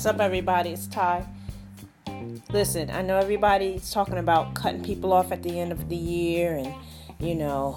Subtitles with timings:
[0.00, 0.70] What's up, everybody?
[0.70, 1.26] It's Ty.
[2.50, 6.56] Listen, I know everybody's talking about cutting people off at the end of the year
[6.56, 6.74] and,
[7.18, 7.76] you know,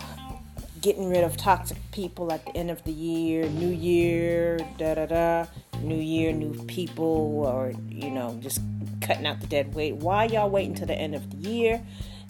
[0.79, 5.05] getting rid of toxic people at the end of the year, new year, da da
[5.05, 5.45] da,
[5.81, 8.61] new year, new people, or, you know, just
[9.01, 9.97] cutting out the dead weight.
[9.97, 11.85] Why y'all waiting till the end of the year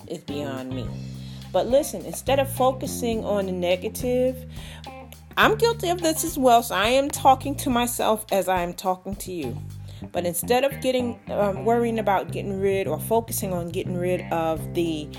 [0.07, 0.88] is beyond me.
[1.52, 4.44] But listen, instead of focusing on the negative,
[5.38, 8.74] I'm guilty of this as well, so I am talking to myself as I am
[8.74, 9.55] talking to you.
[10.11, 14.74] But instead of getting um, worrying about getting rid or focusing on getting rid of
[14.74, 15.10] the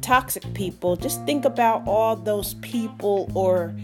[0.00, 3.74] toxic people, just think about all those people or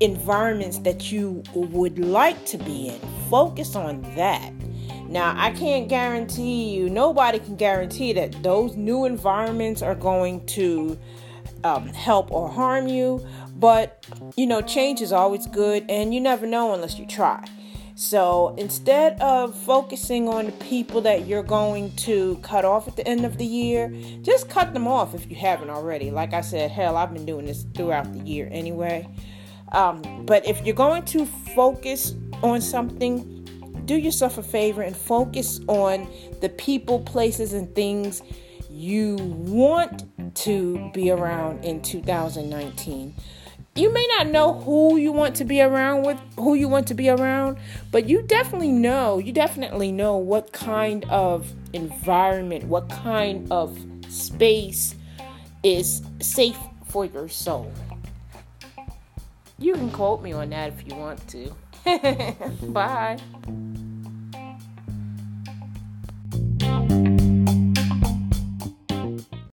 [0.00, 3.00] environments that you would like to be in.
[3.28, 4.52] Focus on that.
[5.08, 10.96] Now, I can't guarantee you, nobody can guarantee that those new environments are going to
[11.64, 16.46] um, help or harm you, but you know, change is always good, and you never
[16.46, 17.44] know unless you try.
[18.00, 23.06] So instead of focusing on the people that you're going to cut off at the
[23.06, 26.10] end of the year, just cut them off if you haven't already.
[26.10, 29.06] Like I said, hell, I've been doing this throughout the year anyway.
[29.72, 33.44] Um, but if you're going to focus on something,
[33.84, 36.08] do yourself a favor and focus on
[36.40, 38.22] the people, places, and things
[38.70, 40.04] you want
[40.36, 43.14] to be around in 2019
[43.74, 46.94] you may not know who you want to be around with, who you want to
[46.94, 47.58] be around,
[47.90, 54.94] but you definitely know, you definitely know what kind of environment, what kind of space
[55.62, 57.72] is safe for your soul.
[59.58, 61.52] You can quote me on that if you want to.
[62.72, 63.18] Bye.